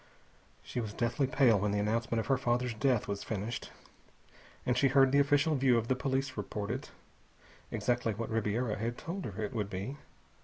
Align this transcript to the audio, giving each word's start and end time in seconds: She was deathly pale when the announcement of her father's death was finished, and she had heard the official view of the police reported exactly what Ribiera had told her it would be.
She 0.63 0.79
was 0.79 0.93
deathly 0.93 1.27
pale 1.27 1.59
when 1.59 1.69
the 1.69 1.77
announcement 1.77 2.17
of 2.19 2.25
her 2.25 2.37
father's 2.39 2.73
death 2.73 3.07
was 3.07 3.23
finished, 3.23 3.69
and 4.65 4.75
she 4.75 4.87
had 4.87 4.93
heard 4.95 5.11
the 5.11 5.19
official 5.19 5.53
view 5.53 5.77
of 5.77 5.89
the 5.89 5.95
police 5.95 6.35
reported 6.37 6.89
exactly 7.69 8.15
what 8.15 8.31
Ribiera 8.31 8.79
had 8.79 8.97
told 8.97 9.25
her 9.25 9.43
it 9.43 9.53
would 9.53 9.69
be. 9.69 9.97